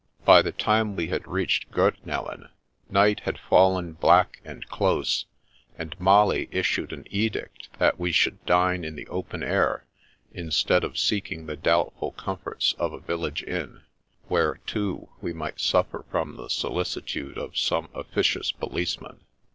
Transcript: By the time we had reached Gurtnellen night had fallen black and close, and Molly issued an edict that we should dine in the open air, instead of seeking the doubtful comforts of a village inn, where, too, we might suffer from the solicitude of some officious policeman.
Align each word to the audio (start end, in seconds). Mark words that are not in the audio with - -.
By 0.25 0.41
the 0.41 0.51
time 0.51 0.95
we 0.95 1.09
had 1.09 1.27
reached 1.27 1.69
Gurtnellen 1.69 2.49
night 2.89 3.19
had 3.19 3.37
fallen 3.37 3.93
black 3.93 4.41
and 4.43 4.67
close, 4.67 5.27
and 5.77 5.95
Molly 5.99 6.47
issued 6.51 6.91
an 6.91 7.05
edict 7.11 7.69
that 7.77 7.99
we 7.99 8.11
should 8.11 8.43
dine 8.47 8.83
in 8.83 8.95
the 8.95 9.05
open 9.09 9.43
air, 9.43 9.85
instead 10.33 10.83
of 10.83 10.97
seeking 10.97 11.45
the 11.45 11.55
doubtful 11.55 12.13
comforts 12.13 12.73
of 12.79 12.93
a 12.93 12.99
village 12.99 13.43
inn, 13.43 13.83
where, 14.27 14.55
too, 14.65 15.09
we 15.21 15.33
might 15.33 15.59
suffer 15.61 16.03
from 16.09 16.35
the 16.35 16.49
solicitude 16.49 17.37
of 17.37 17.55
some 17.55 17.87
officious 17.93 18.51
policeman. 18.51 19.19